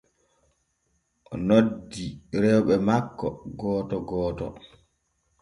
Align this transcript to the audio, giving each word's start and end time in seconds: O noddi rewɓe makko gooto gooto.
O 1.31 1.33
noddi 1.47 2.05
rewɓe 2.41 2.75
makko 2.87 3.27
gooto 3.59 3.97
gooto. 4.09 4.47